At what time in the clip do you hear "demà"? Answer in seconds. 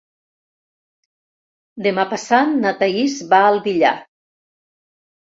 1.87-2.05